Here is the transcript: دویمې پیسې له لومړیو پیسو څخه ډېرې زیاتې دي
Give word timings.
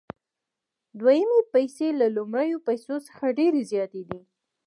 دویمې 0.99 1.41
پیسې 1.53 1.87
له 1.99 2.07
لومړیو 2.17 2.57
پیسو 2.67 2.95
څخه 3.07 3.35
ډېرې 3.37 3.61
زیاتې 3.71 4.01
دي 4.09 4.19